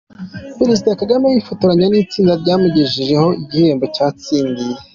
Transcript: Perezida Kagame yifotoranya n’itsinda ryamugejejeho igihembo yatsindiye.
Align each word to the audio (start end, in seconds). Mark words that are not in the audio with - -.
Perezida 0.59 0.97
Kagame 1.01 1.25
yifotoranya 1.27 1.85
n’itsinda 1.89 2.33
ryamugejejeho 2.41 3.27
igihembo 3.41 3.85
yatsindiye. 3.95 4.75